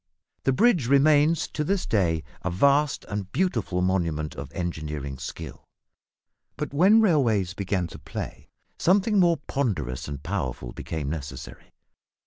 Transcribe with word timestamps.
The 0.45 0.51
bridge 0.51 0.87
remains 0.87 1.47
to 1.49 1.63
this 1.63 1.85
day 1.85 2.23
a 2.41 2.49
vast 2.49 3.05
and 3.07 3.31
beautiful 3.31 3.83
monument 3.83 4.33
of 4.33 4.51
engineering 4.53 5.19
skill. 5.19 5.63
But 6.57 6.73
when 6.73 7.01
railways 7.01 7.53
began 7.53 7.85
to 7.89 7.99
play, 7.99 8.49
something 8.79 9.19
more 9.19 9.37
ponderous 9.45 10.07
and 10.07 10.23
powerful 10.23 10.71
became 10.71 11.07
necessary. 11.07 11.71